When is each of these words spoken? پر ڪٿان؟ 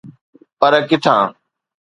پر 0.59 0.73
ڪٿان؟ 0.89 1.25